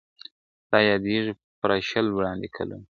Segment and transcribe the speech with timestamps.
[0.63, 2.85] ستا یادیږي پوره شل وړاندي کلونه,